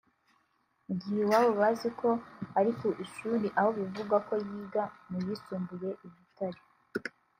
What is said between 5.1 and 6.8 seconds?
yisumbuye i Butare